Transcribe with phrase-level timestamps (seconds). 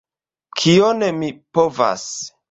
[0.61, 1.29] Kion mi
[1.59, 2.07] povas?